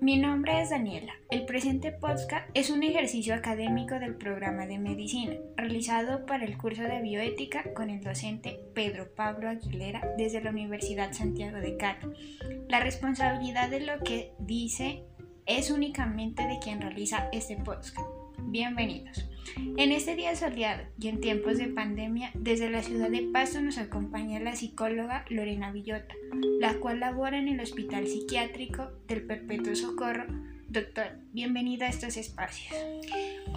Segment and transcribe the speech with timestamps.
[0.00, 1.12] Mi nombre es Daniela.
[1.30, 6.82] El presente podcast es un ejercicio académico del programa de medicina realizado para el curso
[6.82, 12.38] de bioética con el docente Pedro Pablo Aguilera desde la Universidad Santiago de Cali.
[12.70, 15.04] La responsabilidad de lo que dice
[15.44, 17.98] es únicamente de quien realiza este podcast.
[18.38, 19.29] Bienvenidos.
[19.76, 23.78] En este día soleado y en tiempos de pandemia, desde la ciudad de Pasto nos
[23.78, 26.14] acompaña la psicóloga Lorena Villota,
[26.60, 30.26] la cual labora en el Hospital Psiquiátrico del Perpetuo Socorro.
[30.68, 32.72] Doctor, bienvenida a estos espacios.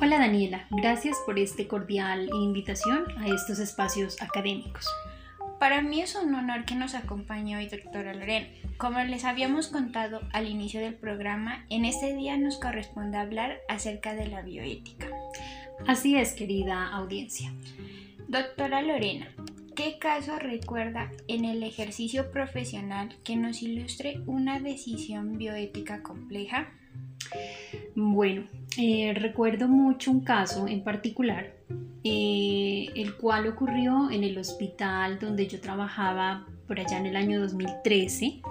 [0.02, 4.88] Hola Daniela, gracias por esta cordial invitación a estos espacios académicos.
[5.64, 8.48] Para mí es un honor que nos acompañe hoy, doctora Lorena.
[8.78, 14.14] Como les habíamos contado al inicio del programa, en este día nos corresponde hablar acerca
[14.14, 15.08] de la bioética.
[15.88, 17.54] Así es, querida audiencia.
[18.28, 19.28] Doctora Lorena,
[19.76, 26.70] ¿qué caso recuerda en el ejercicio profesional que nos ilustre una decisión bioética compleja?
[27.96, 28.44] Bueno,
[28.78, 31.54] eh, recuerdo mucho un caso en particular,
[32.04, 37.40] eh, el cual ocurrió en el hospital donde yo trabajaba por allá en el año
[37.42, 38.42] 2013.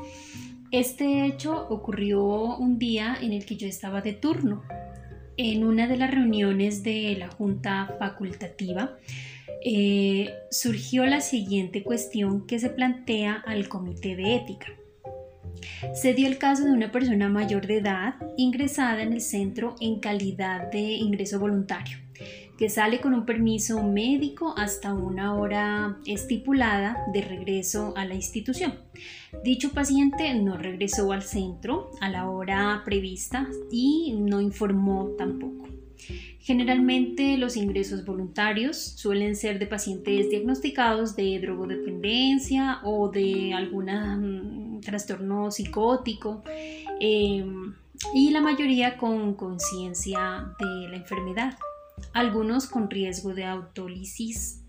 [0.70, 2.22] Este hecho ocurrió
[2.56, 4.62] un día en el que yo estaba de turno.
[5.36, 8.98] En una de las reuniones de la Junta Facultativa
[9.64, 14.66] eh, surgió la siguiente cuestión que se plantea al Comité de Ética.
[15.94, 20.00] Se dio el caso de una persona mayor de edad ingresada en el centro en
[20.00, 21.98] calidad de ingreso voluntario,
[22.68, 28.74] sale con un permiso médico hasta una hora estipulada de regreso a la institución.
[29.44, 35.68] Dicho paciente no regresó al centro a la hora prevista y no informó tampoco.
[36.40, 44.80] Generalmente los ingresos voluntarios suelen ser de pacientes diagnosticados de drogodependencia o de algún mm,
[44.80, 46.42] trastorno psicótico
[46.98, 47.74] em,
[48.12, 51.56] y la mayoría con conciencia de la enfermedad,
[52.12, 54.62] algunos con riesgo de autólisis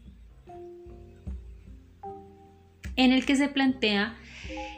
[2.95, 4.15] en el que se plantea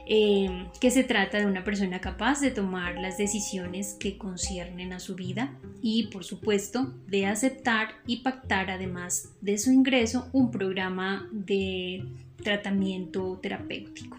[0.07, 4.99] eh, que se trata de una persona capaz de tomar las decisiones que conciernen a
[4.99, 11.27] su vida y por supuesto de aceptar y pactar además de su ingreso un programa
[11.31, 12.05] de
[12.43, 14.17] tratamiento terapéutico.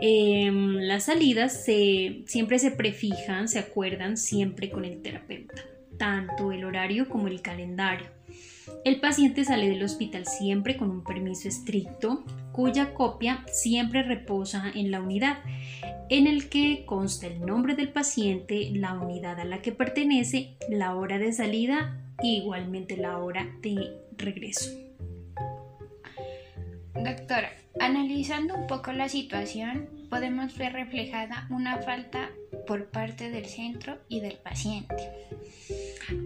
[0.00, 5.62] Em, las salidas siempre se prefijan, se acuerdan siempre con el terapeuta,
[5.98, 8.06] tanto el horario como el calendario.
[8.84, 14.90] El paciente sale del hospital siempre con un permiso estricto, cuya copia siempre reposa en
[14.90, 15.38] la unidad,
[16.08, 20.94] en el que consta el nombre del paciente, la unidad a la que pertenece, la
[20.94, 24.70] hora de salida e igualmente la hora de regreso.
[26.94, 32.30] Doctora, analizando un poco la situación, podemos ver reflejada una falta
[32.66, 35.08] por parte del centro y del paciente.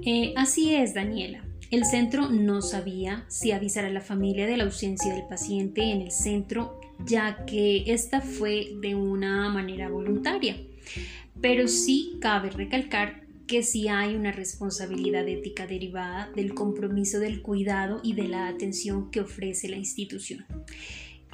[0.05, 1.45] Eh, así es, Daniela.
[1.71, 6.01] El centro no sabía si avisar a la familia de la ausencia del paciente en
[6.01, 10.57] el centro, ya que esta fue de una manera voluntaria.
[11.41, 18.01] Pero sí cabe recalcar que sí hay una responsabilidad ética derivada del compromiso del cuidado
[18.03, 20.45] y de la atención que ofrece la institución.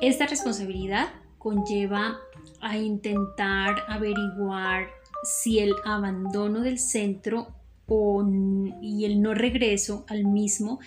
[0.02, 2.18] Esta responsabilidad conlleva
[2.60, 4.86] a intentar averiguar
[5.24, 7.48] si el abandono del centro
[8.80, 10.80] y el no regreso al mismo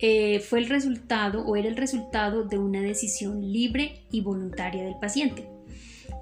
[0.00, 4.96] eh, fue el resultado o era el resultado de una decisión libre y voluntaria del
[4.98, 5.46] paciente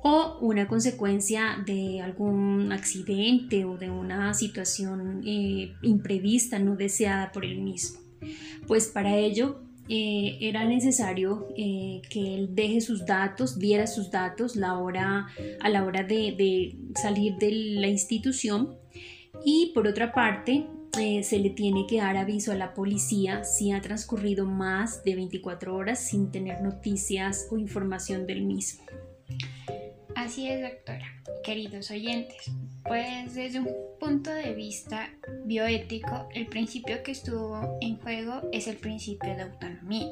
[0.02, 7.44] o una consecuencia de algún accidente o de una situación eh, imprevista no deseada por
[7.44, 8.00] él mismo.
[8.66, 14.78] Pues para ello eh, era necesario que él deje sus datos, diera sus datos la
[14.78, 15.26] hora,
[15.60, 18.76] a la hora de salir de la institución
[19.44, 20.66] y por otra parte,
[20.98, 25.14] eh, se le tiene que dar aviso a la policía si ha transcurrido más de
[25.14, 28.84] 24 horas sin tener noticias o información del mismo.
[30.16, 31.04] Así es, doctora.
[31.44, 32.50] Queridos oyentes,
[32.88, 33.68] pues desde un
[34.00, 35.10] punto de vista
[35.44, 40.10] bioético, el principio que estuvo en juego es el principio de autonomía,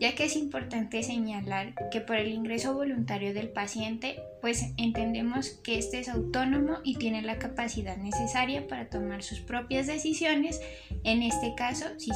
[0.00, 5.78] ya que es importante señalar que por el ingreso voluntario del paciente, pues entendemos que
[5.78, 10.60] éste es autónomo y tiene la capacidad necesaria para tomar sus propias decisiones,
[11.04, 12.10] en este caso si,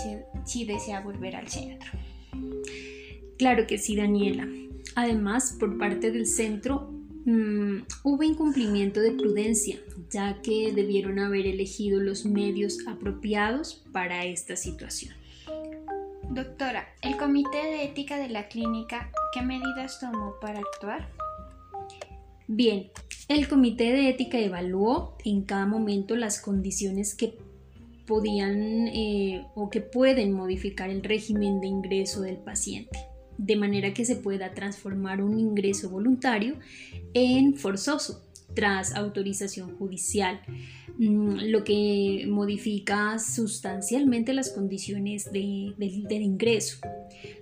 [0.45, 1.93] si desea volver al centro.
[3.39, 4.49] Claro que sí, Daniela.
[4.97, 6.98] Además, por parte del centro
[7.29, 9.79] Mm, hubo incumplimiento de prudencia,
[10.09, 15.15] ya que debieron haber elegido los medios apropiados para esta situación.
[16.31, 21.07] Doctora, ¿el Comité de Ética de la Clínica qué medidas tomó para actuar?
[22.47, 22.91] Bien,
[23.29, 27.37] El comité de ética evaluó en cada momento las condiciones que
[28.07, 32.99] podían eh, o que pueden modificar el régimen de ingreso del paciente,
[33.39, 36.57] de manera que se pueda transformar un ingreso voluntario
[37.15, 38.25] en forzoso
[38.55, 40.41] tras autorización judicial,
[40.99, 46.81] mm, lo que modifica sustancialmente las condiciones de, del ingreso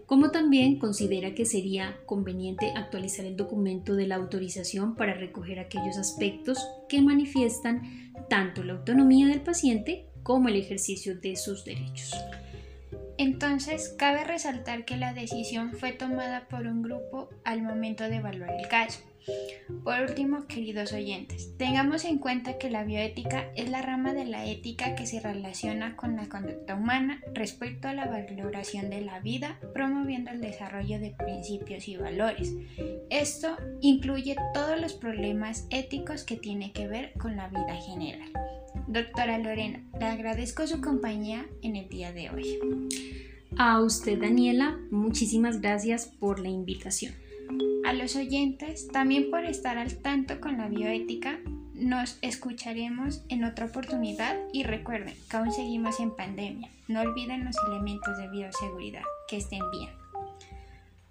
[0.07, 5.99] como también considera que sería conveniente actualizar el documento de la autorización para recoger aquellos
[5.99, 6.59] aspectos
[6.89, 12.15] que manifiestan tanto la autonomía del paciente como el ejercicio de sus derechos.
[13.19, 18.51] Entonces, cabe resaltar que la decisión fue tomada por un grupo al momento de evaluar
[18.59, 19.01] el caso.
[19.83, 24.47] Por último, queridos oyentes, tengamos en cuenta que la bioética es la rama de la
[24.47, 29.59] ética que se relaciona con la conducta humana respecto a la valoración de la vida,
[29.75, 32.55] promoviendo el desarrollo de principios y valores.
[33.11, 38.56] Esto incluye todos los problemas éticos que tienen que ver con la vida general.
[38.87, 42.59] Doctora Lorena, le agradezco su compañía en el día de hoy.
[43.59, 47.13] A usted, Daniela, muchísimas gracias por la invitación.
[47.85, 51.39] A los oyentes, también por estar al tanto con la bioética,
[51.75, 56.71] nos escucharemos en otra oportunidad y recuerden que aún seguimos en pandemia.
[56.89, 59.03] No olviden los elementos de bioseguridad.
[59.29, 59.91] Que estén bien.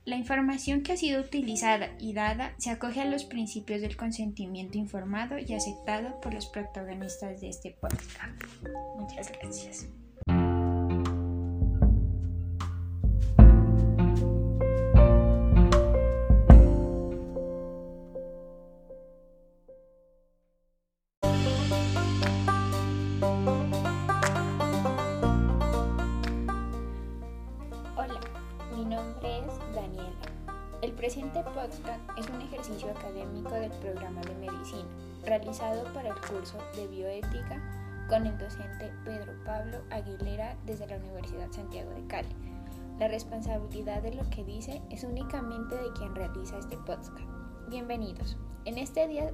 [0.05, 4.77] La información que ha sido utilizada y dada se acoge a los principios del consentimiento
[4.77, 8.43] informado y aceptado por los protagonistas de este podcast.
[8.99, 9.87] Muchas gracias.
[31.25, 34.85] Presente podcast es un ejercicio académico del programa de medicina
[35.25, 37.61] realizado para el curso de bioética
[38.07, 42.29] con el docente Pedro Pablo Aguilera desde la Universidad Santiago de Cali.
[42.99, 47.17] La responsabilidad de lo que dice es únicamente de quien realiza este podcast.
[47.69, 48.37] Bienvenidos.
[48.65, 49.31] En este día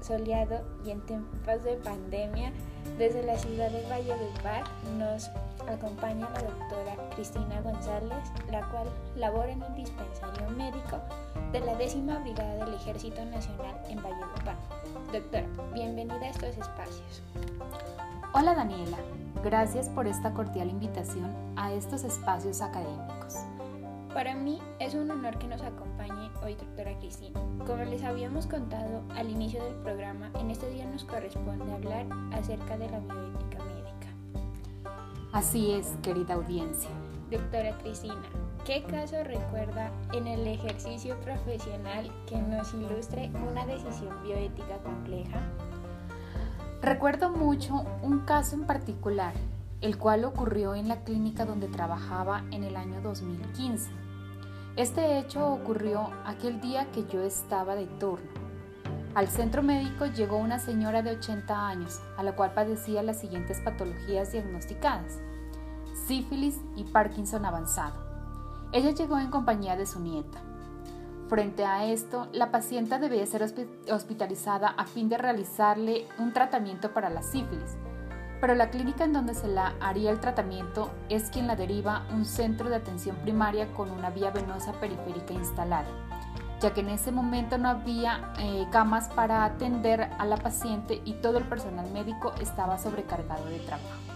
[0.00, 2.52] soleado y en tiempos de pandemia,
[2.98, 4.64] desde la ciudad de Valledupar
[4.98, 5.30] nos
[5.66, 10.98] acompaña la doctora Cristina González, la cual labora en el dispensario médico
[11.52, 14.56] de la décima brigada del Ejército Nacional en Valledupar.
[15.12, 17.22] Doctora, bienvenida a estos espacios.
[18.34, 18.98] Hola Daniela,
[19.42, 23.36] gracias por esta cordial invitación a estos espacios académicos.
[24.12, 27.40] Para mí es un honor que nos acompañe hoy doctora Cristina.
[27.66, 32.76] Como les habíamos contado al inicio del programa, en este día nos corresponde hablar acerca
[32.76, 33.27] de la bioética.
[35.38, 36.90] Así es, querida audiencia.
[37.30, 38.20] Doctora Cristina,
[38.64, 45.40] ¿qué caso recuerda en el ejercicio profesional que nos ilustre una decisión bioética compleja?
[46.82, 49.32] Recuerdo mucho un caso en particular
[49.80, 53.92] el cual ocurrió en la clínica donde trabajaba en el año 2015.
[54.74, 58.28] Este hecho ocurrió aquel día que yo estaba de turno.
[59.14, 63.60] Al centro médico llegó una señora de 80 años, a la cual padecía las siguientes
[63.60, 65.20] patologías diagnosticadas,
[66.08, 67.94] sífilis y Parkinson avanzado.
[68.72, 70.40] Ella llegó en compañía de su nieta.
[71.28, 73.44] Frente a esto, la paciente debía ser
[73.92, 77.76] hospitalizada a fin de realizarle un tratamiento para la sífilis,
[78.40, 82.24] pero la clínica en donde se la haría el tratamiento es quien la deriva un
[82.24, 85.88] centro de atención primaria con una vía venosa periférica instalada,
[86.62, 91.14] ya que en ese momento no había eh, camas para atender a la paciente y
[91.20, 94.07] todo el personal médico estaba sobrecargado de trabajo.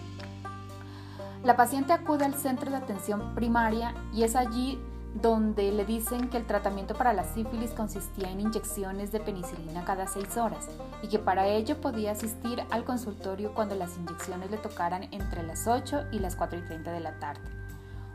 [1.45, 4.79] La paciente acude al centro de atención primaria y es allí
[5.21, 10.07] donde le dicen que el tratamiento para la sífilis consistía en inyecciones de penicilina cada
[10.07, 10.69] seis horas
[11.03, 15.67] y que para ello podía asistir al consultorio cuando las inyecciones le tocaran entre las
[15.67, 17.43] 8 y las 4 y 30 de la tarde,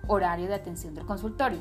[0.07, 1.59] horario de atención del consultorio.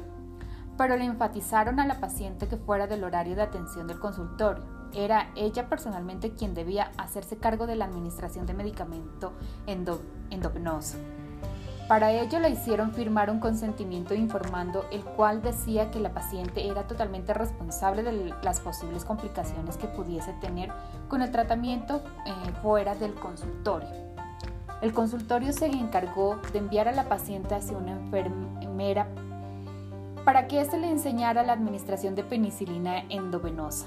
[0.78, 4.64] Pero le enfatizaron a la paciente que fuera del horario de atención del consultorio.
[4.92, 9.32] Era ella personalmente quien debía hacerse cargo de la administración de medicamento
[9.66, 10.99] endovenoso.
[11.88, 16.88] Para ello le hicieron firmar un consentimiento informando el cual decía que la paciente era
[16.88, 20.73] totalmente responsable de las posibles complicaciones que pudiese tener
[21.09, 23.88] con el tratamiento eh, fuera del consultorio.
[24.83, 29.07] El consultorio se encargó de enviar a la paciente hacia una enfermera
[30.25, 33.87] para que éste le enseñara la administración de penicilina endovenosa.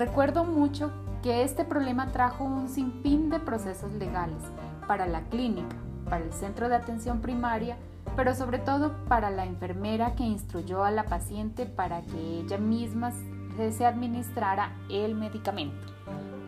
[0.00, 0.90] Recuerdo mucho
[1.22, 4.42] que este problema trajo un sinfín de procesos legales
[4.88, 5.76] para la clínica,
[6.08, 7.76] para el centro de atención primaria,
[8.16, 13.12] pero sobre todo para la enfermera que instruyó a la paciente para que ella misma
[13.12, 15.92] se administrara el medicamento.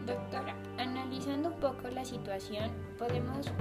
[0.07, 3.53] Doctora, analizando un poco la situación, podemos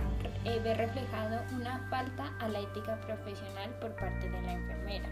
[0.46, 5.10] eh, ver reflejado una falta a la ética profesional por parte de la enfermera.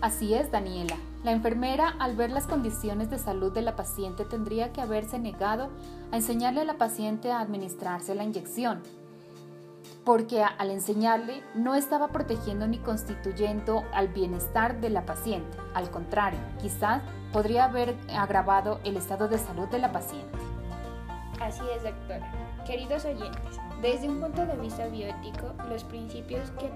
[0.00, 0.96] Así es, Daniela.
[1.24, 5.70] La enfermera, al ver las condiciones de salud de la paciente, tendría que haberse negado
[6.12, 8.82] a enseñarle a la paciente a administrarse la inyección,
[10.04, 15.56] porque al enseñarle no estaba protegiendo ni constituyendo al bienestar de la paciente.
[15.74, 20.38] Al contrario, quizás podría haber agravado el estado de salud de la paciente.
[21.40, 22.30] Así es, doctora.
[22.66, 26.70] Queridos oyentes, desde un punto de vista bioético, los principios que,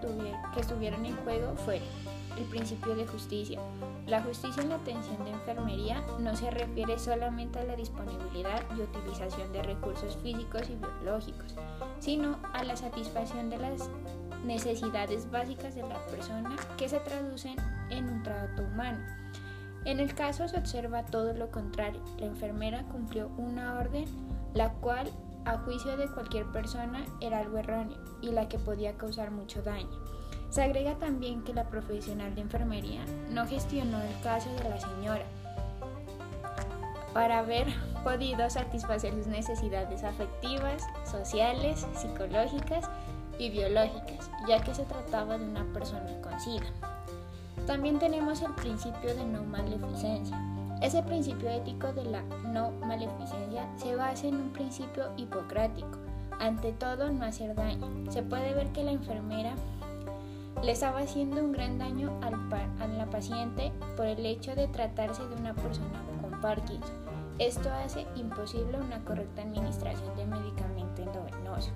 [0.55, 1.87] que estuvieron en juego fueron
[2.41, 3.61] el principio de justicia.
[4.07, 8.81] La justicia en la atención de enfermería no se refiere solamente a la disponibilidad y
[8.81, 11.55] utilización de recursos físicos y biológicos,
[11.99, 13.89] sino a la satisfacción de las
[14.45, 17.57] necesidades básicas de la persona que se traducen
[17.91, 18.99] en un trato humano.
[19.85, 22.03] En el caso se observa todo lo contrario.
[22.19, 24.07] La enfermera cumplió una orden
[24.55, 25.11] la cual
[25.45, 30.10] a juicio de cualquier persona era algo erróneo y la que podía causar mucho daño.
[30.51, 35.25] Se agrega también que la profesional de enfermería no gestionó el caso de la señora
[37.15, 37.67] para haber
[38.05, 42.89] podido satisfacer sus necesidades afectivas, sociales, psicológicas
[43.39, 46.31] y biológicas, ya que se trataba de una persona con.
[47.67, 50.37] También tenemos el principio de no maleficencia,
[50.81, 55.99] ese principio ético de la no maleficencia se basa en un principio hipocrático.
[56.39, 58.11] Ante todo, no hacer daño.
[58.11, 59.55] Se puede ver que la enfermera
[60.63, 62.41] le estaba haciendo un gran daño al
[62.81, 66.97] a la paciente por el hecho de tratarse de una persona con Parkinson.
[67.39, 71.71] Esto hace imposible una correcta administración de medicamento endovenoso.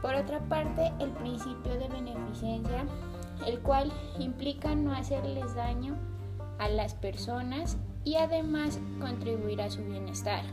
[0.00, 2.84] Por otra parte, el principio de beneficencia,
[3.46, 5.96] el cual implica no hacerles daño
[6.58, 10.44] a las personas y además contribuir a su bienestar.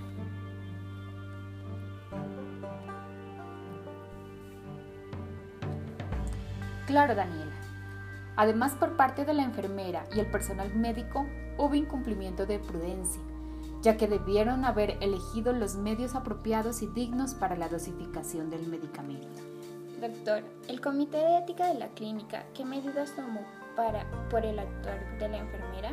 [6.96, 7.52] Claro, Daniela.
[8.38, 11.26] Además, por parte de la enfermera y el personal médico
[11.58, 13.22] hubo incumplimiento de prudencia,
[13.82, 19.42] ya que debieron haber elegido los medios apropiados y dignos para la dosificación del medicamento.
[20.00, 23.42] Doctor, el Comité de Ética de la Clínica, ¿qué medidas tomó
[23.76, 25.92] para, por el actuar de la enfermera?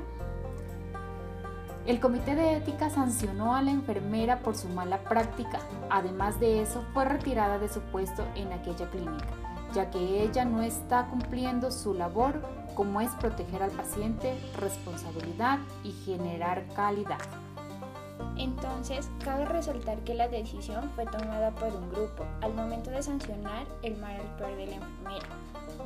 [1.85, 5.59] El comité de ética sancionó a la enfermera por su mala práctica.
[5.91, 9.27] Además de eso, fue retirada de su puesto en aquella clínica,
[9.75, 12.41] ya que ella no está cumpliendo su labor
[12.75, 17.21] como es proteger al paciente, responsabilidad y generar calidad.
[18.37, 23.67] Entonces, cabe resaltar que la decisión fue tomada por un grupo al momento de sancionar
[23.83, 25.27] el mal actuar de la enfermera.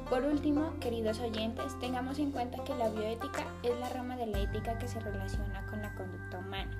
[0.09, 4.41] Por último, queridos oyentes, tengamos en cuenta que la bioética es la rama de la
[4.41, 6.71] ética que se relaciona con la conducta humana,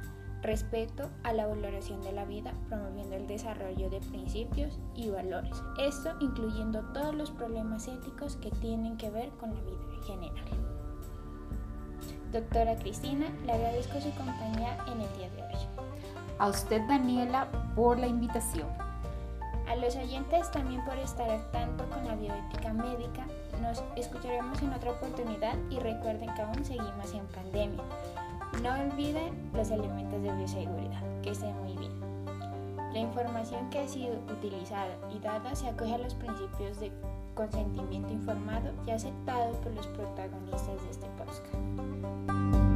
[0.43, 5.63] respecto a la valoración de la vida, promoviendo el desarrollo de principios y valores.
[5.79, 10.45] Esto incluyendo todos los problemas éticos que tienen que ver con la vida en general.
[12.33, 15.67] Doctora Cristina, le agradezco su compañía en el día de hoy.
[16.39, 18.69] A usted, Daniela, por la invitación.
[19.69, 23.27] A los oyentes también por estar al tanto con la bioética médica.
[23.63, 27.83] Nos escucharemos en otra oportunidad y recuerden que aún seguimos en pandemia.
[28.63, 31.03] No olviden los elementos de bioseguridad.
[31.23, 31.93] Que estén muy bien.
[32.93, 36.91] La información que ha sido utilizada y dada se acoge a los principios de
[37.35, 42.76] consentimiento informado y aceptado por los protagonistas de este podcast.